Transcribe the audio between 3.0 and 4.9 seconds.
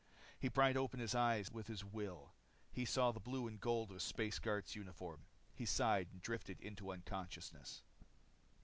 the blue and gold of a space guard's